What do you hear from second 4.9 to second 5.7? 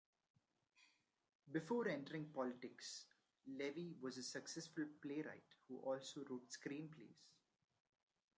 playwright